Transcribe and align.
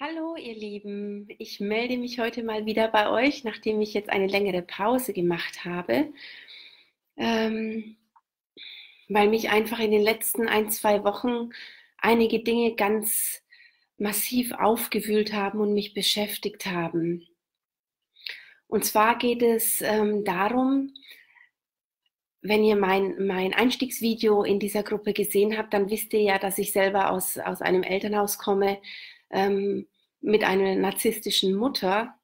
Hallo 0.00 0.36
ihr 0.36 0.54
Lieben, 0.54 1.26
ich 1.38 1.58
melde 1.58 1.96
mich 1.96 2.20
heute 2.20 2.44
mal 2.44 2.66
wieder 2.66 2.86
bei 2.86 3.10
euch, 3.10 3.42
nachdem 3.42 3.80
ich 3.80 3.94
jetzt 3.94 4.10
eine 4.10 4.28
längere 4.28 4.62
Pause 4.62 5.12
gemacht 5.12 5.64
habe, 5.64 6.12
ähm, 7.16 7.96
weil 9.08 9.28
mich 9.28 9.50
einfach 9.50 9.80
in 9.80 9.90
den 9.90 10.02
letzten 10.02 10.46
ein, 10.46 10.70
zwei 10.70 11.02
Wochen 11.02 11.50
einige 11.96 12.38
Dinge 12.44 12.76
ganz 12.76 13.42
massiv 13.96 14.52
aufgewühlt 14.52 15.32
haben 15.32 15.58
und 15.58 15.74
mich 15.74 15.94
beschäftigt 15.94 16.66
haben. 16.66 17.26
Und 18.68 18.84
zwar 18.84 19.18
geht 19.18 19.42
es 19.42 19.80
ähm, 19.80 20.24
darum, 20.24 20.94
wenn 22.40 22.62
ihr 22.62 22.76
mein, 22.76 23.26
mein 23.26 23.52
Einstiegsvideo 23.52 24.44
in 24.44 24.60
dieser 24.60 24.84
Gruppe 24.84 25.12
gesehen 25.12 25.58
habt, 25.58 25.74
dann 25.74 25.90
wisst 25.90 26.12
ihr 26.12 26.22
ja, 26.22 26.38
dass 26.38 26.56
ich 26.58 26.70
selber 26.70 27.10
aus, 27.10 27.36
aus 27.38 27.62
einem 27.62 27.82
Elternhaus 27.82 28.38
komme, 28.38 28.78
ähm, 29.30 29.86
mit 30.20 30.44
einer 30.44 30.74
narzisstischen 30.74 31.54
Mutter, 31.54 32.14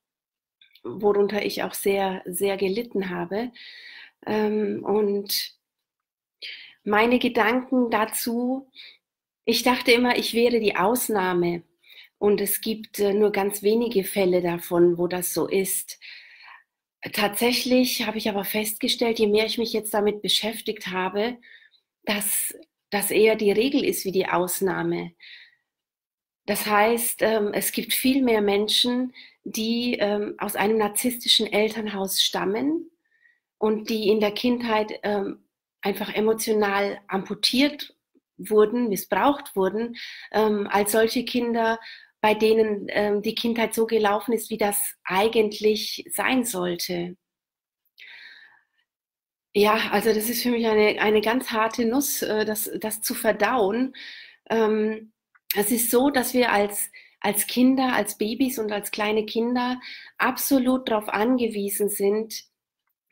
worunter 0.83 1.45
ich 1.45 1.62
auch 1.62 1.74
sehr, 1.74 2.23
sehr 2.27 2.56
gelitten 2.56 3.11
habe. 3.11 3.51
Ähm, 4.27 4.84
und 4.84 5.55
meine 6.83 7.19
Gedanken 7.19 7.91
dazu, 7.91 8.70
ich 9.45 9.62
dachte 9.62 9.92
immer, 9.92 10.16
ich 10.16 10.34
wäre 10.34 10.61
die 10.61 10.77
Ausnahme. 10.77 11.62
Und 12.19 12.41
es 12.41 12.61
gibt 12.61 13.01
äh, 13.01 13.12
nur 13.12 13.33
ganz 13.33 13.62
wenige 13.62 14.05
Fälle 14.05 14.41
davon, 14.41 14.98
wo 14.98 15.06
das 15.09 15.34
so 15.34 15.47
ist. 15.47 15.98
Tatsächlich 17.12 18.06
habe 18.06 18.16
ich 18.16 18.30
aber 18.30 18.45
festgestellt, 18.45 19.19
je 19.19 19.27
mehr 19.27 19.45
ich 19.45 19.59
mich 19.59 19.73
jetzt 19.75 19.92
damit 19.92 20.23
beschäftigt 20.23 20.86
habe, 20.86 21.36
dass 22.05 22.55
das 22.91 23.11
eher 23.11 23.36
die 23.36 23.52
Regel 23.52 23.84
ist 23.84 24.05
wie 24.05 24.12
die 24.12 24.27
Ausnahme. 24.27 25.12
Das 26.47 26.66
heißt, 26.66 27.23
ähm, 27.23 27.53
es 27.53 27.73
gibt 27.73 27.95
viel 27.95 28.23
mehr 28.23 28.43
Menschen, 28.43 29.15
die 29.45 29.95
ähm, 29.98 30.34
aus 30.39 30.56
einem 30.56 30.78
narzisstischen 30.78 31.47
Elternhaus 31.47 32.23
stammen 32.23 32.91
und 33.59 33.89
die 33.89 34.09
in 34.09 34.20
der 34.20 34.33
Kindheit 34.33 34.92
ähm, 35.03 35.45
einfach 35.81 36.14
emotional 36.14 37.01
amputiert 37.09 37.95
wurden, 38.36 38.89
missbraucht 38.89 39.55
wurden, 39.55 39.97
als 40.33 40.91
solche 40.91 41.25
Kinder, 41.25 41.78
bei 42.20 42.34
denen 42.34 43.23
die 43.23 43.34
Kindheit 43.34 43.75
so 43.75 43.86
gelaufen 43.86 44.33
ist, 44.33 44.51
wie 44.51 44.58
das 44.58 44.95
eigentlich 45.05 46.05
sein 46.11 46.45
sollte. 46.45 47.17
Ja, 49.56 49.91
also 49.92 50.12
das 50.12 50.29
ist 50.29 50.42
für 50.42 50.51
mich 50.51 50.67
eine, 50.67 51.01
eine 51.01 51.20
ganz 51.20 51.51
harte 51.53 51.84
Nuss, 51.84 52.23
äh, 52.23 52.45
das, 52.45 52.69
das 52.81 53.03
zu 53.03 53.14
verdauen. 53.14 53.95
Es 55.55 55.70
ist 55.70 55.91
so, 55.91 56.10
dass 56.10 56.34
wir 56.34 56.52
als, 56.52 56.91
als 57.20 57.47
Kinder, 57.47 57.94
als 57.94 58.19
Babys 58.19 58.58
und 58.58 58.72
als 58.72 58.91
kleine 58.91 59.24
Kinder 59.24 59.80
absolut 60.19 60.88
darauf 60.88 61.08
angewiesen 61.08 61.88
sind, 61.88 62.44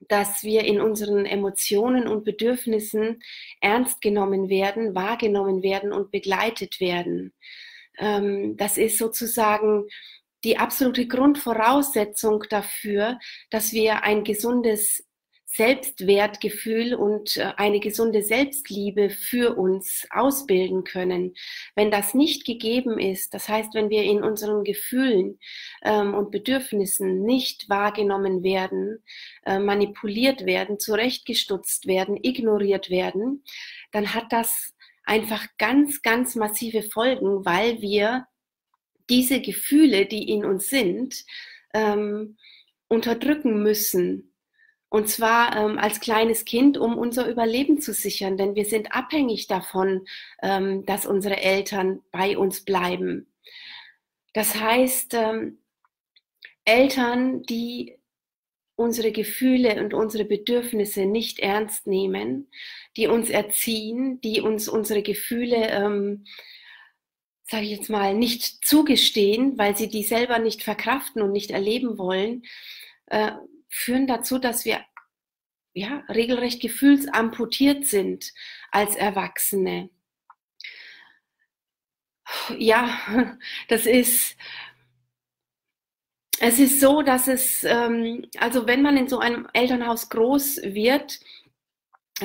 dass 0.08 0.42
wir 0.42 0.64
in 0.64 0.80
unseren 0.80 1.26
Emotionen 1.26 2.08
und 2.08 2.24
Bedürfnissen 2.24 3.22
ernst 3.60 4.00
genommen 4.00 4.48
werden, 4.48 4.94
wahrgenommen 4.94 5.62
werden 5.62 5.92
und 5.92 6.10
begleitet 6.10 6.80
werden. 6.80 7.32
Ähm, 7.98 8.56
das 8.56 8.78
ist 8.78 8.98
sozusagen 8.98 9.86
die 10.44 10.58
absolute 10.58 11.06
Grundvoraussetzung 11.06 12.44
dafür, 12.50 13.18
dass 13.50 13.72
wir 13.72 14.02
ein 14.02 14.24
gesundes 14.24 15.04
Selbstwertgefühl 15.55 16.95
und 16.95 17.36
äh, 17.36 17.53
eine 17.56 17.78
gesunde 17.78 18.22
Selbstliebe 18.22 19.11
für 19.11 19.56
uns 19.56 20.06
ausbilden 20.11 20.84
können. 20.84 21.34
Wenn 21.75 21.91
das 21.91 22.14
nicht 22.14 22.47
gegeben 22.47 22.98
ist, 22.98 23.34
das 23.34 23.50
heißt, 23.50 23.75
wenn 23.75 23.91
wir 23.91 24.03
in 24.03 24.23
unseren 24.23 24.64
Gefühlen 24.64 25.39
ähm, 25.83 26.14
und 26.14 26.30
Bedürfnissen 26.30 27.23
nicht 27.23 27.69
wahrgenommen 27.69 28.42
werden, 28.42 29.03
äh, 29.45 29.58
manipuliert 29.58 30.47
werden, 30.47 30.79
zurechtgestutzt 30.79 31.86
werden, 31.86 32.18
ignoriert 32.23 32.89
werden, 32.89 33.45
dann 33.91 34.14
hat 34.14 34.33
das 34.33 34.73
einfach 35.05 35.46
ganz, 35.58 36.01
ganz 36.01 36.35
massive 36.35 36.83
Folgen, 36.83 37.45
weil 37.45 37.83
wir 37.83 38.27
diese 39.11 39.42
Gefühle, 39.42 40.07
die 40.07 40.30
in 40.30 40.46
uns 40.46 40.70
sind, 40.70 41.24
ähm, 41.74 42.39
unterdrücken 42.89 43.62
müssen 43.62 44.31
und 44.92 45.08
zwar 45.08 45.57
ähm, 45.57 45.79
als 45.79 46.01
kleines 46.01 46.45
Kind, 46.45 46.77
um 46.77 46.98
unser 46.98 47.27
Überleben 47.27 47.80
zu 47.80 47.95
sichern, 47.95 48.36
denn 48.36 48.55
wir 48.55 48.67
sind 48.67 48.92
abhängig 48.92 49.47
davon, 49.47 50.07
ähm, 50.42 50.85
dass 50.85 51.07
unsere 51.07 51.39
Eltern 51.39 52.03
bei 52.11 52.36
uns 52.36 52.63
bleiben. 52.63 53.27
Das 54.35 54.55
heißt, 54.55 55.14
ähm, 55.14 55.61
Eltern, 56.67 57.42
die 57.45 57.97
unsere 58.77 59.13
Gefühle 59.13 59.83
und 59.83 59.95
unsere 59.95 60.27
Bedürfnisse 60.27 61.07
nicht 61.07 61.39
ernst 61.39 61.86
nehmen, 61.86 62.51
die 62.98 63.07
uns 63.07 63.30
erziehen, 63.30 64.20
die 64.20 64.42
uns 64.42 64.69
unsere 64.69 65.03
Gefühle, 65.03 65.70
ähm, 65.70 66.27
sage 67.45 67.64
ich 67.64 67.70
jetzt 67.70 67.89
mal, 67.89 68.13
nicht 68.13 68.63
zugestehen, 68.63 69.57
weil 69.57 69.74
sie 69.74 69.89
die 69.89 70.05
selber 70.05 70.39
nicht 70.39 70.63
verkraften 70.63 71.23
und 71.23 71.33
nicht 71.33 71.51
erleben 71.51 71.97
wollen, 71.97 72.42
äh, 73.07 73.33
führen 73.72 74.06
dazu, 74.06 74.38
dass 74.38 74.64
wir 74.64 74.84
ja, 75.72 76.05
regelrecht 76.08 76.60
gefühlsamputiert 76.60 77.86
sind 77.86 78.33
als 78.70 78.94
Erwachsene. 78.94 79.88
Ja, 82.58 83.38
das 83.68 83.86
ist, 83.86 84.36
es 86.38 86.58
ist 86.58 86.80
so, 86.80 87.02
dass 87.02 87.28
es, 87.28 87.64
ähm, 87.64 88.27
also 88.38 88.66
wenn 88.66 88.82
man 88.82 88.96
in 88.96 89.08
so 89.08 89.18
einem 89.18 89.48
Elternhaus 89.55 90.11
groß 90.11 90.62
wird, 90.62 91.20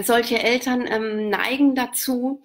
solche 0.04 0.40
Eltern 0.40 0.86
ähm, 0.86 1.30
neigen 1.30 1.76
dazu, 1.76 2.44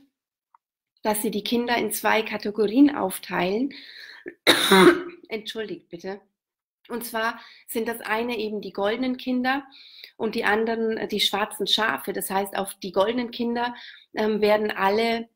dass 1.02 1.22
sie 1.22 1.32
die 1.32 1.44
Kinder 1.44 1.76
in 1.76 1.90
zwei 1.92 2.22
Kategorien 2.22 2.94
aufteilen. 2.94 3.74
Entschuldigt 5.28 5.88
bitte. 5.88 6.20
Und 6.88 7.04
zwar 7.04 7.38
sind 7.68 7.88
das 7.88 8.00
eine 8.00 8.36
eben 8.38 8.60
die 8.60 8.72
goldenen 8.72 9.16
Kinder 9.16 9.64
und 10.16 10.34
die 10.34 10.44
anderen 10.44 10.96
äh, 10.96 11.08
die 11.08 11.20
schwarzen 11.20 11.66
Schafe. 11.66 12.12
Das 12.12 12.30
heißt, 12.30 12.56
auf 12.56 12.74
die 12.74 12.92
goldenen 12.92 13.30
Kinder 13.30 13.74
ähm, 14.14 14.40
werden 14.40 14.70
alle 14.70 15.28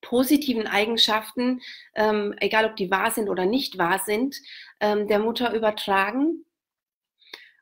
positiven 0.00 0.66
Eigenschaften, 0.66 1.60
ähm, 1.94 2.34
egal 2.40 2.64
ob 2.66 2.76
die 2.76 2.90
wahr 2.90 3.10
sind 3.10 3.28
oder 3.28 3.46
nicht 3.46 3.78
wahr 3.78 4.00
sind, 4.04 4.36
ähm, 4.80 5.08
der 5.08 5.18
Mutter 5.18 5.54
übertragen. 5.54 6.44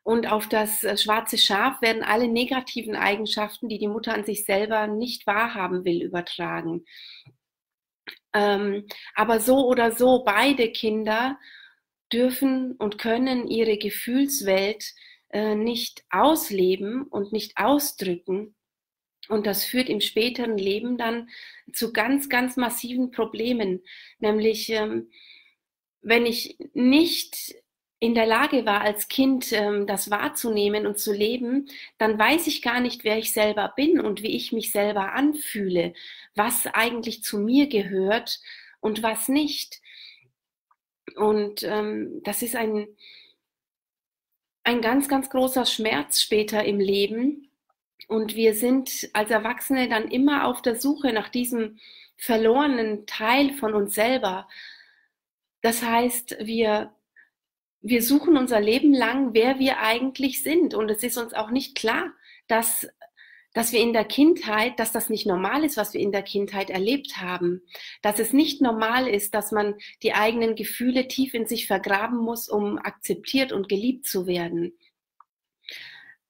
Und 0.03 0.31
auf 0.31 0.47
das 0.47 0.83
äh, 0.83 0.97
schwarze 0.97 1.37
Schaf 1.37 1.81
werden 1.81 2.03
alle 2.03 2.27
negativen 2.29 2.95
Eigenschaften, 2.95 3.67
die 3.67 3.77
die 3.77 3.89
Mutter 3.89 4.13
an 4.13 4.23
sich 4.23 4.45
selber 4.45 4.87
nicht 4.87 5.27
wahrhaben 5.27 5.83
will, 5.83 6.01
übertragen. 6.01 6.85
Ähm, 8.33 8.85
aber 9.15 9.39
so 9.39 9.67
oder 9.67 9.91
so, 9.91 10.23
beide 10.23 10.71
Kinder 10.71 11.37
dürfen 12.11 12.73
und 12.73 12.97
können 12.97 13.47
ihre 13.47 13.77
Gefühlswelt 13.77 14.93
äh, 15.29 15.55
nicht 15.55 16.03
ausleben 16.09 17.03
und 17.03 17.33
nicht 17.33 17.57
ausdrücken. 17.57 18.55
Und 19.29 19.45
das 19.45 19.65
führt 19.65 19.89
im 19.89 20.01
späteren 20.01 20.57
Leben 20.57 20.97
dann 20.97 21.29
zu 21.73 21.91
ganz, 21.91 22.29
ganz 22.29 22.55
massiven 22.55 23.11
Problemen. 23.11 23.83
Nämlich, 24.19 24.69
ähm, 24.69 25.09
wenn 26.01 26.25
ich 26.25 26.57
nicht 26.73 27.55
in 27.99 28.13
der 28.13 28.27
Lage 28.27 28.65
war, 28.65 28.81
als 28.81 29.07
Kind 29.07 29.51
ähm, 29.51 29.87
das 29.87 30.11
wahrzunehmen 30.11 30.85
und 30.85 30.99
zu 30.99 31.11
leben, 31.13 31.67
dann 31.97 32.17
weiß 32.19 32.47
ich 32.47 32.61
gar 32.61 32.79
nicht, 32.79 33.03
wer 33.03 33.17
ich 33.17 33.31
selber 33.33 33.73
bin 33.75 33.99
und 33.99 34.21
wie 34.21 34.35
ich 34.35 34.51
mich 34.51 34.71
selber 34.71 35.13
anfühle, 35.13 35.93
was 36.35 36.67
eigentlich 36.67 37.23
zu 37.23 37.39
mir 37.39 37.67
gehört 37.67 38.39
und 38.79 39.01
was 39.01 39.29
nicht. 39.29 39.81
Und 41.15 41.63
ähm, 41.63 42.21
das 42.23 42.41
ist 42.41 42.55
ein, 42.55 42.87
ein 44.63 44.81
ganz, 44.81 45.07
ganz 45.07 45.29
großer 45.29 45.65
Schmerz 45.65 46.21
später 46.21 46.63
im 46.63 46.79
Leben. 46.79 47.49
Und 48.07 48.35
wir 48.35 48.53
sind 48.53 49.09
als 49.13 49.31
Erwachsene 49.31 49.89
dann 49.89 50.09
immer 50.09 50.45
auf 50.45 50.61
der 50.61 50.75
Suche 50.75 51.13
nach 51.13 51.29
diesem 51.29 51.79
verlorenen 52.17 53.05
Teil 53.05 53.53
von 53.53 53.73
uns 53.73 53.95
selber. 53.95 54.47
Das 55.61 55.83
heißt, 55.83 56.37
wir, 56.41 56.93
wir 57.81 58.01
suchen 58.01 58.37
unser 58.37 58.59
Leben 58.59 58.93
lang, 58.93 59.33
wer 59.33 59.59
wir 59.59 59.79
eigentlich 59.79 60.43
sind. 60.43 60.73
Und 60.73 60.89
es 60.89 61.03
ist 61.03 61.17
uns 61.17 61.33
auch 61.33 61.51
nicht 61.51 61.75
klar, 61.75 62.11
dass 62.47 62.87
dass 63.57 63.71
wir 63.71 63.79
in 63.79 63.91
der 63.91 64.05
Kindheit, 64.05 64.79
dass 64.79 64.91
das 64.91 65.09
nicht 65.09 65.25
normal 65.25 65.63
ist, 65.63 65.77
was 65.77 65.95
wir 65.95 65.99
in 65.99 66.11
der 66.11 66.21
Kindheit 66.21 66.69
erlebt 66.69 67.17
haben, 67.17 67.63
dass 68.03 68.19
es 68.19 68.31
nicht 68.31 68.61
normal 68.61 69.07
ist, 69.07 69.33
dass 69.33 69.51
man 69.51 69.73
die 70.03 70.13
eigenen 70.13 70.55
Gefühle 70.55 71.07
tief 71.07 71.33
in 71.33 71.47
sich 71.47 71.65
vergraben 71.65 72.19
muss, 72.19 72.49
um 72.49 72.77
akzeptiert 72.77 73.51
und 73.51 73.67
geliebt 73.67 74.05
zu 74.05 74.27
werden. 74.27 74.77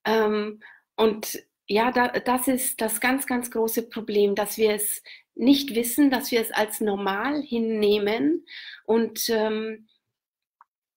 Ähm, 0.06 0.62
und 0.96 1.44
ja, 1.68 1.92
da, 1.92 2.08
das 2.08 2.48
ist 2.48 2.80
das 2.80 3.02
ganz, 3.02 3.28
ganz 3.28 3.52
große 3.52 3.90
Problem, 3.90 4.34
dass 4.34 4.58
wir 4.58 4.72
es 4.72 5.04
nicht 5.36 5.76
wissen, 5.76 6.10
dass 6.10 6.32
wir 6.32 6.40
es 6.40 6.52
als 6.52 6.80
normal 6.80 7.42
hinnehmen 7.42 8.46
und 8.86 9.28
ähm, 9.28 9.90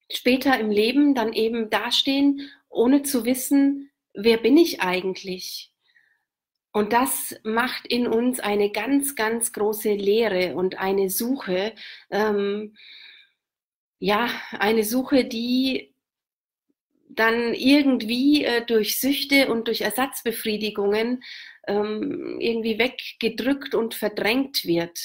später 0.09 0.61
im 0.61 0.71
Leben 0.71 1.17
dann 1.17 1.33
eben 1.33 1.71
dastehen, 1.71 2.49
ohne 2.69 3.03
zu 3.03 3.25
wissen, 3.25 3.91
wer 4.15 4.37
bin 4.37 4.56
ich 4.56 4.81
eigentlich? 4.81 5.70
Und 6.73 6.93
das 6.93 7.35
macht 7.43 7.87
in 7.87 8.07
uns 8.07 8.39
eine 8.39 8.71
ganz, 8.71 9.17
ganz 9.17 9.53
große 9.53 9.93
Lehre 9.93 10.55
und 10.55 10.79
eine 10.79 11.11
Suche, 11.11 11.75
ähm, 12.11 12.77
ja, 13.99 14.31
eine 14.53 14.85
Suche, 14.85 15.25
die 15.25 15.95
dann 17.09 17.55
irgendwie 17.55 18.45
äh, 18.45 18.65
durch 18.65 18.99
Süchte 18.99 19.53
und 19.53 19.67
durch 19.67 19.81
Ersatzbefriedigungen 19.81 21.23
ähm, 21.67 22.39
irgendwie 22.41 22.79
weggedrückt 22.79 23.75
und 23.75 23.95
verdrängt 23.95 24.65
wird. 24.65 24.99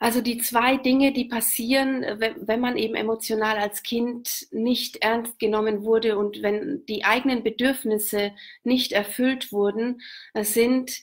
Also 0.00 0.22
die 0.22 0.38
zwei 0.38 0.78
Dinge, 0.78 1.12
die 1.12 1.26
passieren, 1.26 2.00
wenn 2.00 2.58
man 2.58 2.78
eben 2.78 2.94
emotional 2.94 3.58
als 3.58 3.82
Kind 3.82 4.48
nicht 4.50 4.96
ernst 5.02 5.38
genommen 5.38 5.84
wurde 5.84 6.16
und 6.16 6.42
wenn 6.42 6.86
die 6.86 7.04
eigenen 7.04 7.42
Bedürfnisse 7.42 8.32
nicht 8.64 8.92
erfüllt 8.92 9.52
wurden, 9.52 10.00
sind 10.34 11.02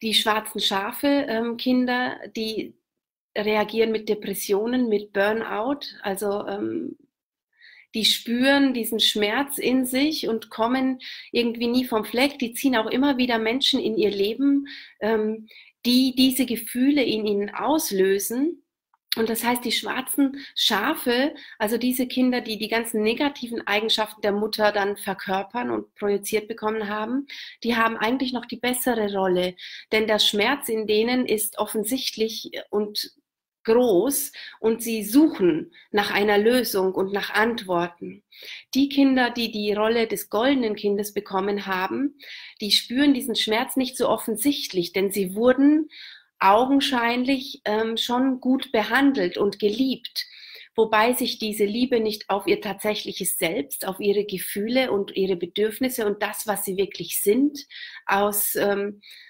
die 0.00 0.14
schwarzen 0.14 0.62
Schafe 0.62 1.26
ähm, 1.28 1.58
Kinder, 1.58 2.16
die 2.34 2.74
reagieren 3.36 3.92
mit 3.92 4.08
Depressionen, 4.08 4.88
mit 4.88 5.12
Burnout, 5.12 5.80
also 6.02 6.46
ähm, 6.46 6.96
die 7.94 8.04
spüren 8.04 8.72
diesen 8.72 9.00
Schmerz 9.00 9.58
in 9.58 9.84
sich 9.84 10.28
und 10.28 10.48
kommen 10.48 11.00
irgendwie 11.32 11.66
nie 11.66 11.84
vom 11.84 12.04
Fleck. 12.04 12.38
Die 12.38 12.54
ziehen 12.54 12.76
auch 12.76 12.86
immer 12.86 13.18
wieder 13.18 13.38
Menschen 13.38 13.80
in 13.80 13.98
ihr 13.98 14.10
Leben, 14.10 14.68
ähm, 15.00 15.48
die 15.86 16.14
diese 16.16 16.46
Gefühle 16.46 17.02
in 17.02 17.26
ihnen 17.26 17.50
auslösen. 17.50 18.62
Und 19.16 19.28
das 19.28 19.42
heißt, 19.42 19.64
die 19.64 19.72
schwarzen 19.72 20.36
Schafe, 20.54 21.34
also 21.58 21.78
diese 21.78 22.06
Kinder, 22.06 22.40
die 22.40 22.58
die 22.58 22.68
ganzen 22.68 23.02
negativen 23.02 23.66
Eigenschaften 23.66 24.20
der 24.20 24.30
Mutter 24.30 24.70
dann 24.70 24.96
verkörpern 24.96 25.70
und 25.70 25.92
projiziert 25.96 26.46
bekommen 26.46 26.88
haben, 26.88 27.26
die 27.64 27.74
haben 27.74 27.96
eigentlich 27.96 28.32
noch 28.32 28.46
die 28.46 28.58
bessere 28.58 29.12
Rolle. 29.12 29.56
Denn 29.90 30.06
der 30.06 30.20
Schmerz 30.20 30.68
in 30.68 30.86
denen 30.86 31.26
ist 31.26 31.58
offensichtlich 31.58 32.52
und 32.70 33.12
groß 33.64 34.32
und 34.60 34.82
sie 34.82 35.04
suchen 35.04 35.72
nach 35.90 36.10
einer 36.10 36.38
Lösung 36.38 36.94
und 36.94 37.12
nach 37.12 37.30
Antworten. 37.30 38.22
Die 38.74 38.88
Kinder, 38.88 39.30
die 39.30 39.50
die 39.50 39.72
Rolle 39.72 40.06
des 40.06 40.30
goldenen 40.30 40.76
Kindes 40.76 41.12
bekommen 41.12 41.66
haben, 41.66 42.18
die 42.60 42.70
spüren 42.70 43.14
diesen 43.14 43.36
Schmerz 43.36 43.76
nicht 43.76 43.96
so 43.96 44.08
offensichtlich, 44.08 44.92
denn 44.92 45.10
sie 45.10 45.34
wurden 45.34 45.88
augenscheinlich 46.38 47.60
ähm, 47.66 47.96
schon 47.96 48.40
gut 48.40 48.72
behandelt 48.72 49.36
und 49.36 49.58
geliebt, 49.58 50.26
wobei 50.74 51.12
sich 51.12 51.38
diese 51.38 51.66
Liebe 51.66 52.00
nicht 52.00 52.30
auf 52.30 52.46
ihr 52.46 52.62
tatsächliches 52.62 53.36
Selbst, 53.36 53.86
auf 53.86 54.00
ihre 54.00 54.24
Gefühle 54.24 54.90
und 54.90 55.14
ihre 55.14 55.36
Bedürfnisse 55.36 56.06
und 56.06 56.22
das, 56.22 56.46
was 56.46 56.64
sie 56.64 56.78
wirklich 56.78 57.20
sind, 57.20 57.66
aus 58.06 58.56
ähm, 58.56 59.02
äh, 59.02 59.29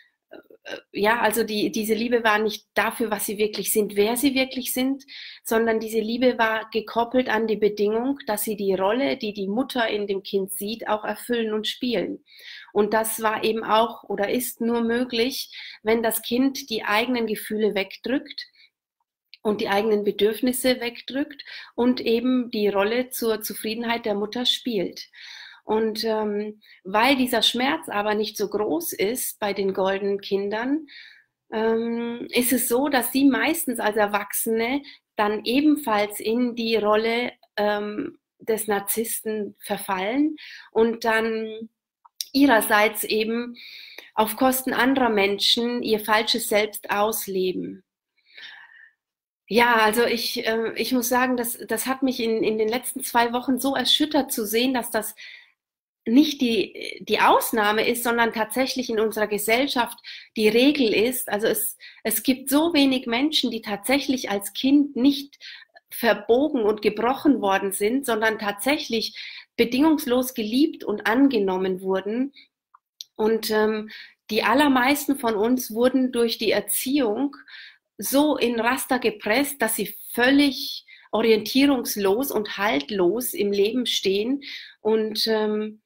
ja, 0.93 1.21
also 1.21 1.43
die, 1.45 1.73
diese 1.73 1.95
Liebe 1.95 2.23
war 2.23 2.39
nicht 2.39 2.67
dafür, 2.75 3.11
was 3.11 3.27
sie 3.27 3.39
wirklich 3.39 3.73
sind, 3.73 3.97
wer 3.97 4.17
sie 4.17 4.35
wirklich 4.35 4.73
sind, 4.73 5.05
sondern 5.43 5.81
diese 5.81 6.01
Liebe 6.01 6.39
war 6.39 6.69
gekoppelt 6.71 7.29
an 7.29 7.47
die 7.47 7.57
Bedingung, 7.57 8.19
dass 8.27 8.43
sie 8.43 8.57
die 8.57 8.75
Rolle, 8.75 9.17
die 9.17 9.33
die 9.33 9.49
Mutter 9.49 9.89
in 9.89 10.07
dem 10.07 10.23
Kind 10.23 10.53
sieht, 10.53 10.89
auch 10.89 11.05
erfüllen 11.05 11.53
und 11.55 11.67
spielen. 11.67 12.25
Und 12.73 12.95
das 12.95 13.21
war 13.23 13.43
eben 13.45 13.65
auch 13.65 14.05
oder 14.05 14.31
ist 14.31 14.61
nur 14.61 14.83
möglich, 14.83 15.51
wenn 15.83 16.03
das 16.03 16.23
Kind 16.23 16.71
die 16.71 16.85
eigenen 16.85 17.27
Gefühle 17.27 17.75
wegdrückt 17.75 18.47
und 19.43 19.61
die 19.61 19.69
eigenen 19.69 20.05
Bedürfnisse 20.05 20.81
wegdrückt 20.81 21.43
und 21.75 22.01
eben 22.01 22.51
die 22.51 22.69
Rolle 22.69 23.11
zur 23.11 23.41
Zufriedenheit 23.43 24.05
der 24.05 24.15
Mutter 24.15 24.45
spielt. 24.45 25.09
Und 25.71 26.03
ähm, 26.03 26.61
weil 26.83 27.15
dieser 27.15 27.43
Schmerz 27.43 27.89
aber 27.89 28.15
nicht 28.17 28.37
so 28.37 28.49
groß 28.49 28.93
ist 28.93 29.39
bei 29.39 29.53
den 29.53 29.73
goldenen 29.73 30.21
Kindern, 30.21 30.89
ähm, 31.53 32.27
ist 32.31 32.53
es 32.53 32.67
so, 32.67 32.89
dass 32.89 33.13
sie 33.13 33.25
meistens 33.25 33.79
als 33.79 33.97
Erwachsene 33.97 34.83
dann 35.15 35.45
ebenfalls 35.45 36.19
in 36.19 36.57
die 36.57 36.75
Rolle 36.75 37.31
ähm, 37.57 38.19
des 38.41 38.67
Narzissten 38.67 39.55
verfallen 39.61 40.35
und 40.73 41.05
dann 41.05 41.69
ihrerseits 42.33 43.05
eben 43.05 43.55
auf 44.15 44.35
Kosten 44.35 44.73
anderer 44.73 45.09
Menschen 45.09 45.85
ihr 45.85 46.01
falsches 46.01 46.49
Selbst 46.49 46.91
ausleben. 46.91 47.85
Ja, 49.47 49.77
also 49.77 50.05
ich, 50.05 50.45
äh, 50.49 50.73
ich 50.75 50.91
muss 50.91 51.09
sagen, 51.09 51.37
das, 51.37 51.59
das 51.69 51.87
hat 51.87 52.03
mich 52.03 52.19
in, 52.19 52.43
in 52.43 52.59
den 52.59 52.69
letzten 52.69 53.05
zwei 53.05 53.33
Wochen 53.33 53.61
so 53.61 53.77
erschüttert 53.77 54.33
zu 54.33 54.45
sehen, 54.45 54.75
dass 54.75 54.91
das 54.91 55.15
nicht 56.11 56.41
die, 56.41 57.05
die 57.09 57.21
Ausnahme 57.21 57.87
ist, 57.87 58.03
sondern 58.05 58.33
tatsächlich 58.33 58.91
in 58.91 59.01
unserer 59.01 59.27
Gesellschaft 59.27 59.99
die 60.37 60.49
Regel 60.49 60.93
ist. 60.93 61.29
Also 61.29 61.47
es, 61.47 61.77
es 62.03 62.23
gibt 62.23 62.51
so 62.51 62.75
wenig 62.75 63.07
Menschen, 63.07 63.51
die 63.51 63.63
tatsächlich 63.63 64.31
als 64.31 64.53
Kind 64.53 64.97
nicht 64.97 65.39
verbogen 65.91 66.63
und 66.63 66.83
gebrochen 66.83 67.41
worden 67.41 67.73
sind, 67.73 68.07
sondern 68.07 68.39
tatsächlich 68.39 69.17
bedingungslos 69.57 70.35
geliebt 70.35 70.85
und 70.85 71.07
angenommen 71.07 71.81
wurden. 71.81 72.33
Und 73.17 73.51
ähm, 73.51 73.91
die 74.31 74.43
allermeisten 74.43 75.19
von 75.19 75.35
uns 75.35 75.73
wurden 75.75 76.13
durch 76.13 76.39
die 76.39 76.53
Erziehung 76.53 77.37
so 77.99 78.37
in 78.37 78.59
Raster 78.59 78.99
gepresst, 78.99 79.61
dass 79.61 79.77
sie 79.77 79.95
völlig 80.13 80.87
orientierungslos 81.13 82.31
und 82.31 82.57
haltlos 82.57 83.35
im 83.35 83.53
Leben 83.53 83.85
stehen 83.87 84.43
und 84.81 85.27
ähm, 85.27 85.80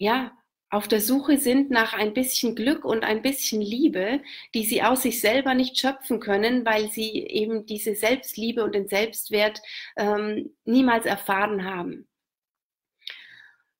ja, 0.00 0.32
auf 0.70 0.88
der 0.88 1.00
Suche 1.00 1.36
sind 1.36 1.70
nach 1.70 1.92
ein 1.92 2.14
bisschen 2.14 2.54
Glück 2.54 2.84
und 2.84 3.04
ein 3.04 3.22
bisschen 3.22 3.60
Liebe, 3.60 4.22
die 4.54 4.64
sie 4.64 4.82
aus 4.82 5.02
sich 5.02 5.20
selber 5.20 5.54
nicht 5.54 5.78
schöpfen 5.78 6.20
können, 6.20 6.64
weil 6.64 6.90
sie 6.90 7.26
eben 7.26 7.66
diese 7.66 7.94
Selbstliebe 7.94 8.64
und 8.64 8.74
den 8.74 8.88
Selbstwert 8.88 9.60
ähm, 9.96 10.54
niemals 10.64 11.04
erfahren 11.04 11.64
haben. 11.64 12.08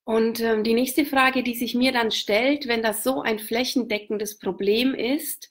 Und 0.04 0.40
ähm, 0.40 0.62
die 0.62 0.74
nächste 0.74 1.06
Frage, 1.06 1.42
die 1.42 1.54
sich 1.54 1.74
mir 1.74 1.92
dann 1.92 2.10
stellt, 2.10 2.68
wenn 2.68 2.82
das 2.82 3.02
so 3.02 3.22
ein 3.22 3.38
flächendeckendes 3.38 4.38
Problem 4.38 4.94
ist, 4.94 5.50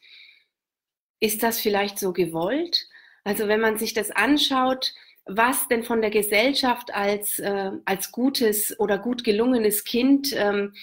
ist 1.20 1.42
das 1.42 1.60
vielleicht 1.60 1.98
so 1.98 2.14
gewollt? 2.14 2.88
Also 3.24 3.48
wenn 3.48 3.62
man 3.62 3.78
sich 3.80 3.94
das 3.94 4.12
anschaut, 4.12 4.94
was 5.30 5.68
denn 5.68 5.84
von 5.84 6.02
der 6.02 6.10
Gesellschaft 6.10 6.94
als, 6.94 7.40
äh, 7.40 7.72
als 7.86 8.12
gutes 8.12 8.80
oder 8.80 8.98
gut 8.98 9.24
gelungenes 9.24 9.84
Kind 9.84 10.34
ähm, 10.34 10.74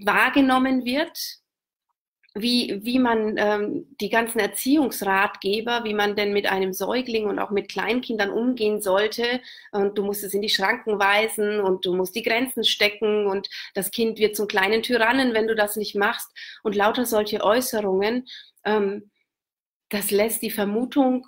wahrgenommen 0.00 0.84
wird, 0.84 1.42
wie, 2.34 2.80
wie 2.82 2.98
man 2.98 3.36
ähm, 3.36 3.94
die 4.00 4.08
ganzen 4.08 4.38
Erziehungsratgeber, 4.38 5.84
wie 5.84 5.92
man 5.92 6.16
denn 6.16 6.32
mit 6.32 6.50
einem 6.50 6.72
Säugling 6.72 7.26
und 7.26 7.38
auch 7.38 7.50
mit 7.50 7.68
Kleinkindern 7.68 8.30
umgehen 8.30 8.80
sollte. 8.80 9.40
Und 9.70 9.98
du 9.98 10.02
musst 10.02 10.24
es 10.24 10.32
in 10.32 10.40
die 10.40 10.48
Schranken 10.48 10.98
weisen 10.98 11.60
und 11.60 11.84
du 11.84 11.94
musst 11.94 12.14
die 12.14 12.22
Grenzen 12.22 12.64
stecken 12.64 13.26
und 13.26 13.48
das 13.74 13.90
Kind 13.90 14.18
wird 14.18 14.34
zum 14.34 14.48
kleinen 14.48 14.82
Tyrannen, 14.82 15.34
wenn 15.34 15.46
du 15.46 15.54
das 15.54 15.76
nicht 15.76 15.94
machst. 15.94 16.30
Und 16.62 16.74
lauter 16.74 17.04
solche 17.04 17.44
Äußerungen, 17.44 18.26
ähm, 18.64 19.10
das 19.90 20.10
lässt 20.10 20.40
die 20.40 20.50
Vermutung 20.50 21.26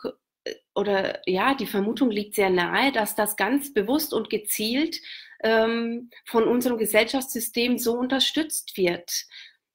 oder 0.75 1.21
ja, 1.27 1.55
die 1.55 1.67
Vermutung 1.67 2.11
liegt 2.11 2.35
sehr 2.35 2.51
nahe, 2.51 2.93
dass 2.93 3.15
das 3.15 3.37
ganz 3.37 3.73
bewusst 3.73 4.13
und 4.13 4.31
gezielt 4.31 5.01
ähm, 5.43 6.11
von 6.27 6.45
unserem 6.45 6.79
Gesellschaftssystem 6.79 7.79
so 7.79 7.95
unterstützt 7.97 8.77
wird, 8.77 9.27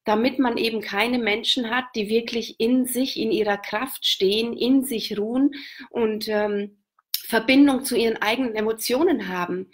damit 0.05 0.39
man 0.39 0.57
eben 0.57 0.81
keine 0.81 1.19
Menschen 1.19 1.69
hat, 1.69 1.85
die 1.95 2.09
wirklich 2.09 2.59
in 2.59 2.85
sich, 2.85 3.19
in 3.19 3.31
ihrer 3.31 3.57
Kraft 3.57 4.05
stehen, 4.05 4.53
in 4.53 4.83
sich 4.83 5.17
ruhen 5.17 5.51
und 5.89 6.27
ähm, 6.27 6.83
Verbindung 7.25 7.83
zu 7.85 7.95
ihren 7.95 8.17
eigenen 8.17 8.55
Emotionen 8.55 9.27
haben. 9.27 9.71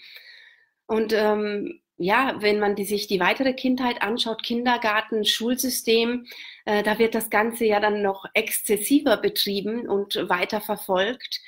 Und 0.88 1.14
ähm, 1.14 1.82
ja, 1.98 2.36
wenn 2.40 2.60
man 2.60 2.75
die, 2.75 2.84
sich 2.84 3.08
die 3.08 3.20
weitere 3.20 3.54
Kindheit 3.54 4.02
anschaut, 4.02 4.44
Kindergarten, 4.44 5.24
Schulsystem, 5.24 6.28
äh, 6.66 6.84
da 6.84 7.00
wird 7.00 7.16
das 7.16 7.30
Ganze 7.30 7.66
ja 7.66 7.80
dann 7.80 8.02
noch 8.02 8.25
exzessiver 8.34 9.18
betrieben 9.18 9.88
und 9.88 10.16
weiter 10.28 10.60
verfolgt. 10.60 11.42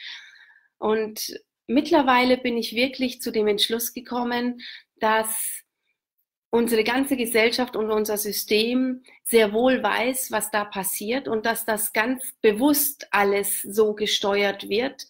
Und 0.78 1.40
mittlerweile 1.68 2.38
bin 2.38 2.58
ich 2.58 2.76
wirklich 2.76 3.22
zu 3.22 3.32
dem 3.32 3.48
Entschluss 3.48 3.94
gekommen, 3.94 4.62
dass 5.00 5.64
unsere 6.50 6.86
ganze 6.86 7.18
Gesellschaft 7.18 7.76
und 7.76 7.92
unser 7.92 8.18
System 8.18 9.04
sehr 9.24 9.52
wohl 9.52 9.84
weiß, 9.84 10.32
was 10.32 10.50
da 10.50 10.64
passiert 10.64 11.28
und 11.28 11.46
dass 11.46 11.66
das 11.66 11.92
ganz 11.92 12.34
bewusst 12.42 13.08
alles 13.12 13.62
so 13.64 13.94
gesteuert 13.94 14.70
wird 14.70 15.08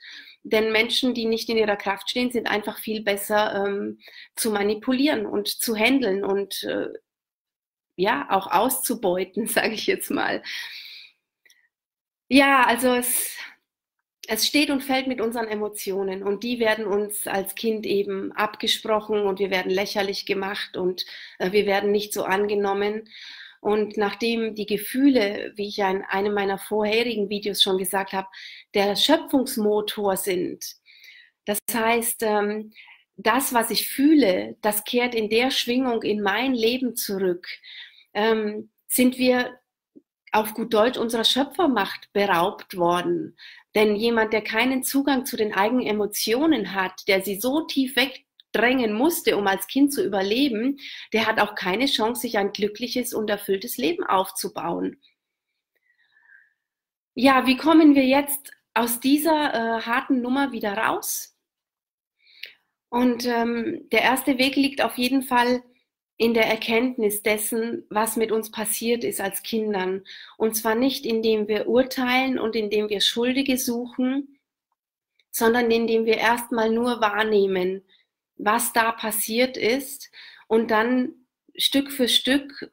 denn 0.49 0.71
Menschen, 0.71 1.13
die 1.13 1.25
nicht 1.25 1.49
in 1.49 1.57
ihrer 1.57 1.77
Kraft 1.77 2.09
stehen, 2.09 2.31
sind 2.31 2.47
einfach 2.47 2.79
viel 2.79 3.03
besser 3.03 3.65
ähm, 3.65 3.99
zu 4.35 4.51
manipulieren 4.51 5.25
und 5.25 5.47
zu 5.47 5.75
handeln 5.75 6.23
und 6.23 6.63
äh, 6.63 6.89
ja, 7.95 8.27
auch 8.29 8.47
auszubeuten, 8.51 9.47
sage 9.47 9.73
ich 9.73 9.87
jetzt 9.87 10.11
mal. 10.11 10.41
Ja, 12.29 12.65
also 12.65 12.93
es, 12.93 13.37
es 14.27 14.45
steht 14.45 14.69
und 14.69 14.83
fällt 14.83 15.07
mit 15.07 15.21
unseren 15.21 15.47
Emotionen 15.47 16.23
und 16.23 16.43
die 16.43 16.59
werden 16.59 16.85
uns 16.85 17.27
als 17.27 17.55
Kind 17.55 17.85
eben 17.85 18.31
abgesprochen 18.33 19.21
und 19.21 19.39
wir 19.39 19.49
werden 19.49 19.71
lächerlich 19.71 20.25
gemacht 20.25 20.75
und 20.77 21.05
äh, 21.39 21.51
wir 21.51 21.65
werden 21.65 21.91
nicht 21.91 22.13
so 22.13 22.23
angenommen. 22.23 23.09
Und 23.61 23.97
nachdem 23.97 24.55
die 24.55 24.65
Gefühle, 24.65 25.53
wie 25.55 25.67
ich 25.67 25.77
ja 25.77 25.89
in 25.89 26.03
einem 26.03 26.33
meiner 26.33 26.57
vorherigen 26.57 27.29
Videos 27.29 27.61
schon 27.61 27.77
gesagt 27.77 28.13
habe, 28.13 28.27
der 28.73 28.95
Schöpfungsmotor 28.95 30.17
sind, 30.17 30.63
das 31.45 31.59
heißt, 31.73 32.23
ähm, 32.23 32.71
das, 33.15 33.53
was 33.53 33.71
ich 33.71 33.87
fühle, 33.87 34.57
das 34.61 34.83
kehrt 34.83 35.15
in 35.15 35.29
der 35.29 35.49
Schwingung 35.49 36.03
in 36.03 36.21
mein 36.21 36.53
Leben 36.53 36.95
zurück, 36.95 37.47
ähm, 38.13 38.69
sind 38.87 39.17
wir 39.17 39.59
auf 40.31 40.53
gut 40.53 40.73
Deutsch 40.73 40.97
unserer 40.97 41.23
Schöpfermacht 41.23 42.11
beraubt 42.13 42.77
worden. 42.77 43.37
Denn 43.75 43.95
jemand, 43.95 44.33
der 44.33 44.43
keinen 44.43 44.83
Zugang 44.83 45.25
zu 45.25 45.37
den 45.37 45.53
eigenen 45.53 45.87
Emotionen 45.87 46.73
hat, 46.73 47.07
der 47.07 47.21
sie 47.23 47.39
so 47.39 47.65
tief 47.65 47.95
wegdrängen 48.57 48.93
musste, 48.93 49.37
um 49.37 49.47
als 49.47 49.67
Kind 49.67 49.93
zu 49.93 50.03
überleben, 50.03 50.79
der 51.13 51.27
hat 51.27 51.39
auch 51.39 51.55
keine 51.55 51.85
Chance, 51.85 52.21
sich 52.21 52.37
ein 52.37 52.51
glückliches 52.51 53.13
und 53.13 53.29
erfülltes 53.29 53.77
Leben 53.77 54.03
aufzubauen. 54.03 54.97
Ja, 57.13 57.47
wie 57.47 57.57
kommen 57.57 57.95
wir 57.95 58.05
jetzt 58.05 58.51
aus 58.73 58.99
dieser 58.99 59.53
äh, 59.53 59.81
harten 59.81 60.21
Nummer 60.21 60.51
wieder 60.51 60.77
raus? 60.77 61.35
Und 62.89 63.25
ähm, 63.25 63.87
der 63.91 64.01
erste 64.01 64.37
Weg 64.37 64.55
liegt 64.55 64.81
auf 64.81 64.97
jeden 64.97 65.23
Fall 65.23 65.63
in 66.15 66.33
der 66.33 66.47
Erkenntnis 66.47 67.21
dessen, 67.21 67.85
was 67.89 68.15
mit 68.15 68.31
uns 68.31 68.49
passiert 68.49 69.03
ist 69.03 69.19
als 69.21 69.43
Kindern. 69.43 70.03
Und 70.37 70.55
zwar 70.55 70.73
nicht, 70.73 71.05
indem 71.05 71.47
wir 71.47 71.67
urteilen 71.67 72.39
und 72.39 72.55
indem 72.55 72.89
wir 72.89 73.01
Schuldige 73.01 73.57
suchen, 73.57 74.39
sondern 75.31 75.69
indem 75.69 76.05
wir 76.05 76.17
erstmal 76.17 76.71
nur 76.71 77.01
wahrnehmen, 77.01 77.83
was 78.37 78.73
da 78.73 78.91
passiert 78.91 79.57
ist 79.57 80.11
und 80.47 80.71
dann 80.71 81.13
Stück 81.55 81.91
für 81.91 82.07
Stück 82.07 82.71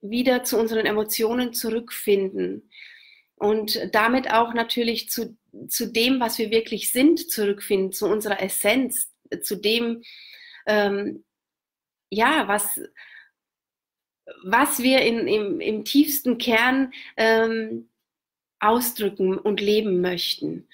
wieder 0.00 0.44
zu 0.44 0.58
unseren 0.58 0.86
Emotionen 0.86 1.52
zurückfinden 1.52 2.70
und 3.36 3.80
damit 3.92 4.32
auch 4.32 4.54
natürlich 4.54 5.10
zu, 5.10 5.36
zu 5.68 5.92
dem, 5.92 6.20
was 6.20 6.38
wir 6.38 6.50
wirklich 6.50 6.92
sind, 6.92 7.30
zurückfinden, 7.30 7.92
zu 7.92 8.06
unserer 8.06 8.42
Essenz, 8.42 9.12
zu 9.42 9.56
dem, 9.56 10.02
ähm, 10.66 11.24
ja, 12.10 12.48
was, 12.48 12.80
was 14.44 14.82
wir 14.82 15.02
in, 15.02 15.26
im, 15.26 15.60
im 15.60 15.84
tiefsten 15.84 16.38
Kern 16.38 16.92
ähm, 17.16 17.88
ausdrücken 18.60 19.38
und 19.38 19.60
leben 19.60 20.00
möchten. 20.00 20.68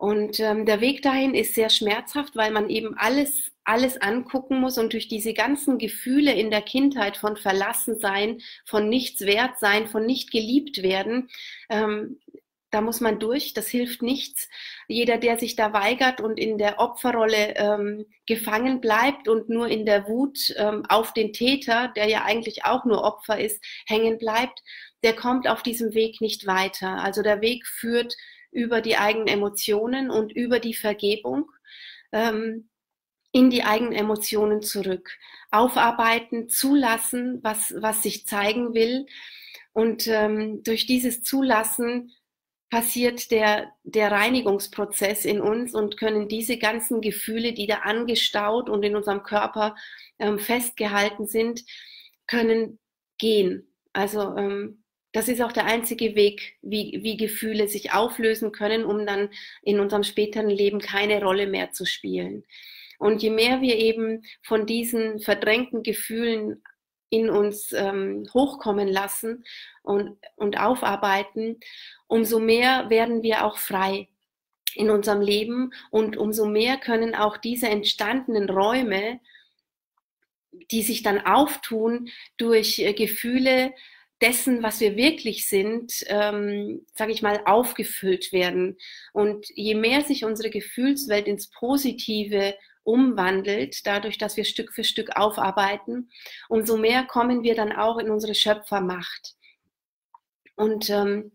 Und 0.00 0.40
ähm, 0.40 0.64
der 0.64 0.80
Weg 0.80 1.02
dahin 1.02 1.34
ist 1.34 1.54
sehr 1.54 1.68
schmerzhaft, 1.68 2.34
weil 2.34 2.52
man 2.52 2.70
eben 2.70 2.96
alles, 2.96 3.52
alles 3.64 4.00
angucken 4.00 4.58
muss 4.58 4.78
und 4.78 4.94
durch 4.94 5.08
diese 5.08 5.34
ganzen 5.34 5.76
Gefühle 5.76 6.32
in 6.32 6.50
der 6.50 6.62
Kindheit 6.62 7.18
von 7.18 7.36
Verlassensein, 7.36 8.40
von 8.64 8.88
nichts 8.88 9.20
wert 9.26 9.58
sein, 9.58 9.88
von 9.88 10.06
nicht 10.06 10.30
geliebt 10.32 10.82
werden, 10.82 11.28
ähm, 11.68 12.18
da 12.70 12.80
muss 12.80 13.02
man 13.02 13.18
durch, 13.18 13.52
das 13.52 13.68
hilft 13.68 14.00
nichts. 14.00 14.48
Jeder, 14.88 15.18
der 15.18 15.38
sich 15.38 15.54
da 15.54 15.74
weigert 15.74 16.22
und 16.22 16.38
in 16.38 16.56
der 16.56 16.78
Opferrolle 16.78 17.56
ähm, 17.56 18.06
gefangen 18.24 18.80
bleibt 18.80 19.28
und 19.28 19.50
nur 19.50 19.68
in 19.68 19.84
der 19.84 20.08
Wut 20.08 20.54
ähm, 20.56 20.82
auf 20.88 21.12
den 21.12 21.34
Täter, 21.34 21.92
der 21.94 22.08
ja 22.08 22.24
eigentlich 22.24 22.64
auch 22.64 22.86
nur 22.86 23.04
Opfer 23.04 23.38
ist, 23.38 23.62
hängen 23.86 24.16
bleibt, 24.16 24.62
der 25.02 25.14
kommt 25.14 25.46
auf 25.46 25.62
diesem 25.62 25.92
Weg 25.92 26.22
nicht 26.22 26.46
weiter. 26.46 27.02
Also 27.02 27.20
der 27.20 27.42
Weg 27.42 27.66
führt 27.66 28.16
über 28.52 28.80
die 28.80 28.96
eigenen 28.96 29.28
Emotionen 29.28 30.10
und 30.10 30.32
über 30.32 30.58
die 30.58 30.74
Vergebung 30.74 31.50
ähm, 32.12 32.68
in 33.32 33.50
die 33.50 33.62
eigenen 33.62 33.92
Emotionen 33.92 34.62
zurück. 34.62 35.10
Aufarbeiten, 35.50 36.48
zulassen, 36.48 37.40
was, 37.42 37.74
was 37.78 38.02
sich 38.02 38.26
zeigen 38.26 38.74
will. 38.74 39.06
Und 39.72 40.06
ähm, 40.08 40.62
durch 40.64 40.86
dieses 40.86 41.22
Zulassen 41.22 42.12
passiert 42.70 43.30
der, 43.30 43.72
der 43.82 44.12
Reinigungsprozess 44.12 45.24
in 45.24 45.40
uns 45.40 45.74
und 45.74 45.96
können 45.96 46.28
diese 46.28 46.56
ganzen 46.56 47.00
Gefühle, 47.00 47.52
die 47.52 47.66
da 47.66 47.78
angestaut 47.78 48.68
und 48.68 48.84
in 48.84 48.96
unserem 48.96 49.22
Körper 49.22 49.74
ähm, 50.18 50.38
festgehalten 50.38 51.26
sind, 51.26 51.64
können 52.26 52.78
gehen. 53.18 53.74
Also 53.92 54.36
ähm, 54.36 54.79
das 55.12 55.28
ist 55.28 55.42
auch 55.42 55.52
der 55.52 55.66
einzige 55.66 56.14
Weg, 56.14 56.56
wie, 56.62 57.00
wie 57.02 57.16
Gefühle 57.16 57.68
sich 57.68 57.92
auflösen 57.92 58.52
können, 58.52 58.84
um 58.84 59.06
dann 59.06 59.30
in 59.62 59.80
unserem 59.80 60.04
späteren 60.04 60.48
Leben 60.50 60.78
keine 60.78 61.22
Rolle 61.22 61.46
mehr 61.46 61.72
zu 61.72 61.84
spielen. 61.84 62.44
Und 62.98 63.22
je 63.22 63.30
mehr 63.30 63.60
wir 63.60 63.76
eben 63.76 64.22
von 64.42 64.66
diesen 64.66 65.20
verdrängten 65.20 65.82
Gefühlen 65.82 66.62
in 67.08 67.28
uns 67.28 67.72
ähm, 67.72 68.26
hochkommen 68.32 68.86
lassen 68.86 69.44
und, 69.82 70.16
und 70.36 70.60
aufarbeiten, 70.60 71.58
umso 72.06 72.38
mehr 72.38 72.88
werden 72.88 73.22
wir 73.22 73.44
auch 73.44 73.58
frei 73.58 74.08
in 74.74 74.90
unserem 74.90 75.20
Leben 75.20 75.72
und 75.90 76.16
umso 76.16 76.46
mehr 76.46 76.76
können 76.76 77.16
auch 77.16 77.36
diese 77.36 77.68
entstandenen 77.68 78.48
Räume, 78.48 79.18
die 80.70 80.82
sich 80.82 81.02
dann 81.02 81.20
auftun 81.20 82.10
durch 82.36 82.78
äh, 82.78 82.92
Gefühle 82.92 83.72
dessen, 84.20 84.62
was 84.62 84.80
wir 84.80 84.96
wirklich 84.96 85.48
sind, 85.48 86.04
ähm, 86.08 86.84
sage 86.94 87.12
ich 87.12 87.22
mal, 87.22 87.40
aufgefüllt 87.46 88.32
werden. 88.32 88.76
Und 89.12 89.46
je 89.54 89.74
mehr 89.74 90.02
sich 90.02 90.24
unsere 90.24 90.50
Gefühlswelt 90.50 91.26
ins 91.26 91.48
Positive 91.50 92.54
umwandelt, 92.82 93.86
dadurch, 93.86 94.18
dass 94.18 94.36
wir 94.36 94.44
Stück 94.44 94.72
für 94.72 94.84
Stück 94.84 95.16
aufarbeiten, 95.16 96.10
umso 96.48 96.76
mehr 96.76 97.04
kommen 97.04 97.42
wir 97.42 97.54
dann 97.54 97.72
auch 97.72 97.98
in 97.98 98.10
unsere 98.10 98.34
Schöpfermacht. 98.34 99.34
Und 100.56 100.90
ähm, 100.90 101.32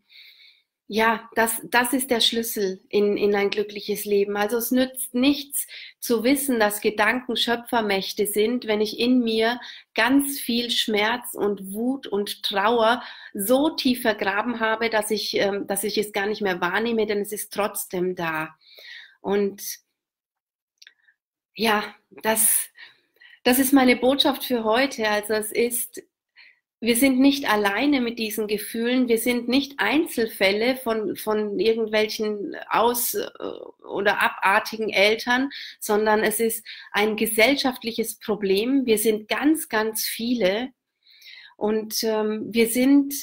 ja, 0.87 1.27
das, 1.33 1.61
das 1.63 1.93
ist 1.93 2.11
der 2.11 2.19
Schlüssel 2.19 2.79
in, 2.89 3.17
in 3.17 3.33
ein 3.33 3.49
glückliches 3.49 4.05
Leben. 4.05 4.37
Also 4.37 4.57
es 4.57 4.69
nützt 4.69 5.15
nichts 5.15 5.65
zu 5.99 6.23
wissen, 6.23 6.59
dass 6.59 6.79
Gedanken 6.79 7.37
Schöpfermächte 7.37 8.27
sind, 8.27 8.67
wenn 8.67 8.81
ich 8.81 8.99
in 8.99 9.23
mir 9.23 9.59
ganz 9.95 10.39
viel 10.39 10.69
Schmerz 10.69 11.33
und 11.33 11.73
Wut 11.73 12.05
und 12.05 12.43
Trauer 12.43 13.01
so 13.33 13.71
tief 13.71 14.03
vergraben 14.03 14.59
habe, 14.59 14.91
dass 14.91 15.09
ich, 15.09 15.35
ähm, 15.37 15.65
dass 15.65 15.83
ich 15.83 15.97
es 15.97 16.13
gar 16.13 16.27
nicht 16.27 16.41
mehr 16.41 16.61
wahrnehme, 16.61 17.07
denn 17.07 17.21
es 17.21 17.31
ist 17.31 17.51
trotzdem 17.51 18.15
da. 18.15 18.55
Und 19.21 19.63
ja, 21.55 21.83
das, 22.21 22.69
das 23.43 23.57
ist 23.57 23.73
meine 23.73 23.95
Botschaft 23.95 24.43
für 24.43 24.63
heute. 24.63 25.09
Also 25.09 25.33
es 25.33 25.51
ist, 25.51 26.03
wir 26.85 26.95
sind 26.95 27.19
nicht 27.19 27.51
alleine 27.51 27.99
mit 27.99 28.19
diesen 28.19 28.47
Gefühlen, 28.47 29.07
wir 29.07 29.17
sind 29.17 29.47
nicht 29.47 29.79
Einzelfälle 29.79 30.75
von, 30.77 31.15
von 31.15 31.59
irgendwelchen 31.59 32.55
aus- 32.69 33.17
oder 33.83 34.21
abartigen 34.21 34.89
Eltern, 34.89 35.49
sondern 35.79 36.21
es 36.21 36.39
ist 36.39 36.65
ein 36.91 37.15
gesellschaftliches 37.15 38.19
Problem. 38.19 38.85
Wir 38.85 38.99
sind 38.99 39.27
ganz, 39.27 39.67
ganz 39.67 40.05
viele 40.05 40.69
und 41.57 42.03
ähm, 42.03 42.47
wir 42.51 42.67
sind 42.67 43.13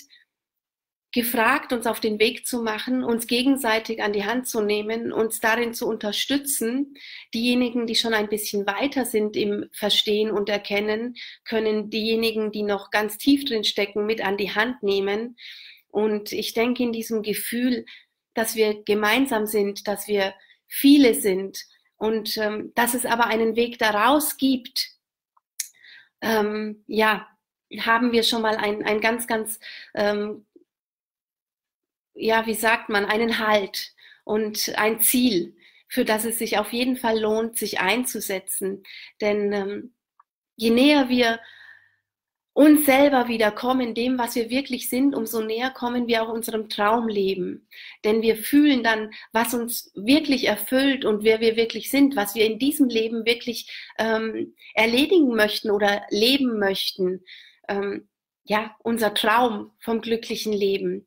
gefragt, 1.13 1.75
uns 1.75 1.87
auf 1.87 2.01
den 2.01 2.19
Weg 2.19 2.47
zu 2.47 2.63
machen, 2.63 3.05
uns 3.05 3.27
gegenseitig 3.27 4.03
an 4.03 4.15
die 4.15 4.25
Hand 4.25 4.49
zu 4.49 4.63
nehmen, 4.63 5.13
uns 5.13 5.41
darin 5.41 5.75
zu 5.75 5.87
unterstützen. 5.87 6.95
Diejenigen, 7.35 7.87
die 7.87 7.95
schon 7.95 8.15
ein 8.15 8.29
bisschen 8.29 8.67
weiter 8.67 9.05
sind 9.05 9.37
im 9.37 9.69
Verstehen 9.73 10.31
und 10.31 10.49
Erkennen, 10.49 11.15
können 11.45 11.91
diejenigen, 11.91 12.51
die 12.51 12.63
noch 12.63 12.91
ganz 12.91 13.19
tief 13.19 13.45
drin 13.45 13.65
stecken, 13.65 14.07
mit 14.07 14.25
an 14.25 14.39
die 14.39 14.55
Hand 14.55 14.83
nehmen. 14.83 15.37
Und 15.89 16.33
ich 16.33 16.55
denke 16.55 16.83
in 16.83 16.93
diesem 16.93 17.23
Gefühl, 17.23 17.85
dass 18.33 18.57
wir 18.57 18.83
gemeinsam 18.83 19.47
sind, 19.47 19.87
dass 19.87 20.09
wir 20.09 20.33
viele 20.67 21.15
sind 21.15 21.59
und 21.97 22.39
ähm, 22.39 22.73
dass 22.75 22.95
es 22.95 23.05
aber 23.05 23.27
einen 23.27 23.55
Weg 23.55 23.79
daraus 23.79 24.39
gibt, 24.39 24.89
ähm, 26.23 26.83
ja, 26.87 27.29
haben 27.81 28.13
wir 28.13 28.23
schon 28.23 28.43
mal 28.43 28.57
ein, 28.57 28.83
ein 28.83 29.01
ganz, 29.01 29.27
ganz 29.27 29.59
ähm, 29.95 30.47
ja, 32.15 32.47
wie 32.47 32.55
sagt 32.55 32.89
man, 32.89 33.05
einen 33.05 33.39
Halt 33.39 33.93
und 34.25 34.73
ein 34.77 35.01
Ziel, 35.01 35.57
für 35.89 36.05
das 36.05 36.25
es 36.25 36.39
sich 36.39 36.59
auf 36.59 36.73
jeden 36.73 36.97
Fall 36.97 37.21
lohnt, 37.21 37.57
sich 37.57 37.81
einzusetzen. 37.81 38.83
Denn 39.21 39.53
ähm, 39.53 39.95
je 40.57 40.71
näher 40.71 41.09
wir 41.09 41.41
uns 42.55 42.85
selber 42.85 43.29
wieder 43.29 43.51
kommen, 43.51 43.95
dem, 43.95 44.19
was 44.19 44.35
wir 44.35 44.51
wirklich 44.51 44.91
sind, 44.91 45.15
umso 45.15 45.41
näher 45.41 45.71
kommen 45.71 46.07
wir 46.07 46.23
auch 46.23 46.29
unserem 46.29 46.69
Traumleben. 46.69 47.67
Denn 48.05 48.21
wir 48.21 48.37
fühlen 48.37 48.83
dann, 48.83 49.11
was 49.33 49.55
uns 49.55 49.91
wirklich 49.95 50.47
erfüllt 50.47 51.05
und 51.05 51.25
wer 51.25 51.41
wir 51.41 51.57
wirklich 51.57 51.91
sind, 51.91 52.15
was 52.15 52.35
wir 52.35 52.45
in 52.45 52.59
diesem 52.59 52.89
Leben 52.89 53.25
wirklich 53.25 53.71
ähm, 53.99 54.55
erledigen 54.75 55.35
möchten 55.35 55.71
oder 55.71 56.03
leben 56.11 56.59
möchten. 56.59 57.25
Ähm, 57.69 58.09
ja, 58.45 58.77
unser 58.81 59.15
Traum 59.15 59.73
vom 59.81 60.01
glücklichen 60.03 60.53
Leben. 60.53 61.07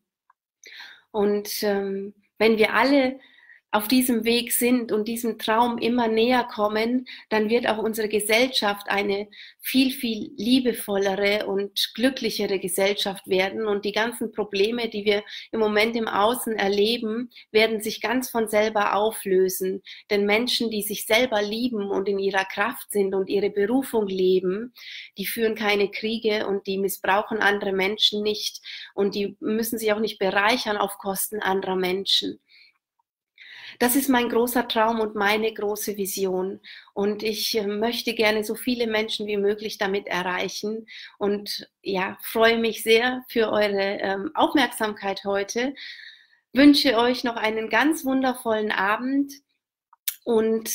Und 1.15 1.63
ähm, 1.63 2.13
wenn 2.38 2.57
wir 2.57 2.74
alle 2.74 3.22
auf 3.75 3.89
diesem 3.89 4.24
Weg 4.24 4.53
sind 4.53 4.94
und 4.94 5.10
diesem 5.10 5.38
Traum 5.38 5.77
immer 5.77 6.08
näher 6.08 6.46
kommen, 6.46 7.08
dann 7.27 7.50
wird 7.50 7.67
auch 7.67 7.77
unsere 7.77 8.08
Gesellschaft 8.08 8.88
eine 8.88 9.27
viel, 9.60 9.91
viel 9.91 10.32
liebevollere 10.38 11.46
und 11.46 11.91
glücklichere 11.94 12.60
Gesellschaft 12.60 13.27
werden. 13.27 13.67
Und 13.67 13.84
die 13.84 13.91
ganzen 13.91 14.32
Probleme, 14.32 14.88
die 14.88 15.03
wir 15.03 15.24
im 15.51 15.60
Moment 15.60 15.98
im 15.98 16.08
Außen 16.08 16.55
erleben, 16.55 17.29
werden 17.51 17.82
sich 17.82 18.00
ganz 18.00 18.29
von 18.29 18.48
selber 18.48 18.96
auflösen. 18.96 19.82
Denn 20.10 20.25
Menschen, 20.25 20.70
die 20.72 20.82
sich 20.82 21.05
selber 21.05 21.41
lieben 21.41 21.89
und 21.89 22.08
in 22.08 22.17
ihrer 22.17 22.46
Kraft 22.46 22.91
sind 22.91 23.13
und 23.13 23.27
ihre 23.27 23.50
Berufung 23.50 24.08
leben, 24.08 24.74
die 25.17 25.25
führen 25.25 25.55
keine 25.55 25.91
Kriege 25.91 26.48
und 26.48 26.65
die 26.65 26.77
missbrauchen 26.77 27.39
andere 27.39 27.74
Menschen 27.74 28.24
nicht 28.24 28.62
und 28.94 29.15
die 29.15 29.36
müssen 29.41 29.77
sich 29.77 29.91
auch 29.91 30.00
nicht 30.00 30.17
bereichern 30.17 30.77
auf 30.77 30.98
Kosten 30.98 31.41
anderer 31.41 31.75
Menschen. 31.75 32.39
Das 33.79 33.96
ist 33.96 34.10
mein 34.10 34.29
großer 34.29 34.67
Traum 34.67 35.00
und 35.00 35.15
meine 35.15 35.53
große 35.53 35.98
Vision. 35.98 36.62
Und 36.94 37.24
ich 37.24 37.58
äh, 37.58 37.67
möchte 37.67 38.13
gerne 38.13 38.44
so 38.44 38.55
viele 38.55 38.88
Menschen 38.88 39.27
wie 39.27 39.38
möglich 39.38 39.77
damit 39.77 40.08
erreichen. 40.08 40.88
Und 41.17 41.70
ja, 41.82 42.17
freue 42.22 42.58
mich 42.58 42.84
sehr 42.84 43.24
für 43.27 43.51
eure 43.51 44.00
ähm, 44.01 44.32
Aufmerksamkeit 44.34 45.24
heute. 45.25 45.74
Wünsche 46.53 46.98
euch 46.98 47.24
noch 47.24 47.36
einen 47.36 47.70
ganz 47.70 48.05
wundervollen 48.05 48.72
Abend. 48.72 49.34
Und 50.24 50.70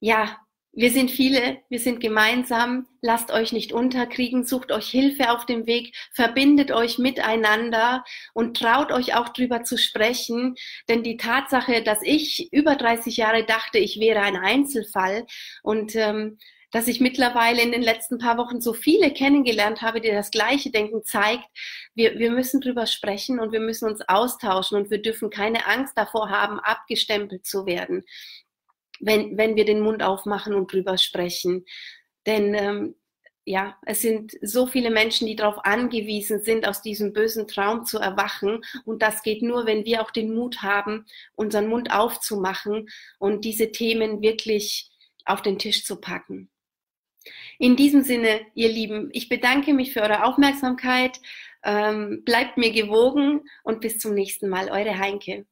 ja, 0.00 0.38
wir 0.74 0.90
sind 0.90 1.10
viele, 1.10 1.58
wir 1.68 1.78
sind 1.78 2.00
gemeinsam. 2.00 2.86
Lasst 3.02 3.30
euch 3.30 3.52
nicht 3.52 3.72
unterkriegen, 3.72 4.44
sucht 4.44 4.72
euch 4.72 4.88
Hilfe 4.88 5.30
auf 5.30 5.44
dem 5.44 5.66
Weg, 5.66 5.94
verbindet 6.12 6.70
euch 6.70 6.98
miteinander 6.98 8.04
und 8.32 8.56
traut 8.56 8.90
euch 8.90 9.14
auch 9.14 9.28
drüber 9.28 9.64
zu 9.64 9.76
sprechen. 9.76 10.54
Denn 10.88 11.02
die 11.02 11.18
Tatsache, 11.18 11.82
dass 11.82 11.98
ich 12.02 12.50
über 12.52 12.74
30 12.76 13.18
Jahre 13.18 13.44
dachte, 13.44 13.78
ich 13.78 14.00
wäre 14.00 14.20
ein 14.20 14.36
Einzelfall 14.36 15.26
und 15.62 15.94
ähm, 15.94 16.38
dass 16.70 16.88
ich 16.88 17.00
mittlerweile 17.00 17.60
in 17.60 17.70
den 17.70 17.82
letzten 17.82 18.16
paar 18.16 18.38
Wochen 18.38 18.62
so 18.62 18.72
viele 18.72 19.12
kennengelernt 19.12 19.82
habe, 19.82 20.00
die 20.00 20.10
das 20.10 20.30
gleiche 20.30 20.70
denken, 20.70 21.04
zeigt, 21.04 21.44
wir, 21.94 22.18
wir 22.18 22.30
müssen 22.30 22.62
drüber 22.62 22.86
sprechen 22.86 23.40
und 23.40 23.52
wir 23.52 23.60
müssen 23.60 23.90
uns 23.90 24.00
austauschen 24.08 24.78
und 24.78 24.90
wir 24.90 25.02
dürfen 25.02 25.28
keine 25.28 25.66
Angst 25.66 25.92
davor 25.98 26.30
haben, 26.30 26.58
abgestempelt 26.60 27.44
zu 27.44 27.66
werden 27.66 28.04
wenn, 29.02 29.36
wenn 29.36 29.56
wir 29.56 29.66
den 29.66 29.80
Mund 29.80 30.02
aufmachen 30.02 30.54
und 30.54 30.72
drüber 30.72 30.96
sprechen. 30.96 31.66
Denn 32.24 32.54
ähm, 32.54 32.94
ja, 33.44 33.76
es 33.84 34.00
sind 34.00 34.38
so 34.40 34.66
viele 34.66 34.90
Menschen, 34.90 35.26
die 35.26 35.34
darauf 35.34 35.64
angewiesen 35.64 36.42
sind, 36.42 36.66
aus 36.66 36.80
diesem 36.80 37.12
bösen 37.12 37.48
Traum 37.48 37.84
zu 37.84 37.98
erwachen. 37.98 38.64
Und 38.84 39.02
das 39.02 39.22
geht 39.22 39.42
nur, 39.42 39.66
wenn 39.66 39.84
wir 39.84 40.00
auch 40.00 40.12
den 40.12 40.32
Mut 40.32 40.62
haben, 40.62 41.04
unseren 41.34 41.68
Mund 41.68 41.92
aufzumachen 41.92 42.88
und 43.18 43.44
diese 43.44 43.72
Themen 43.72 44.22
wirklich 44.22 44.90
auf 45.24 45.42
den 45.42 45.58
Tisch 45.58 45.84
zu 45.84 46.00
packen. 46.00 46.50
In 47.58 47.76
diesem 47.76 48.02
Sinne, 48.02 48.40
ihr 48.54 48.68
Lieben, 48.68 49.10
ich 49.12 49.28
bedanke 49.28 49.74
mich 49.74 49.92
für 49.92 50.02
eure 50.02 50.24
Aufmerksamkeit. 50.24 51.20
Ähm, 51.64 52.22
bleibt 52.24 52.58
mir 52.58 52.72
gewogen 52.72 53.42
und 53.62 53.80
bis 53.80 53.98
zum 53.98 54.14
nächsten 54.14 54.48
Mal. 54.48 54.70
Eure 54.70 54.98
Heinke. 54.98 55.46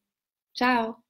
Ciao. 0.53 1.01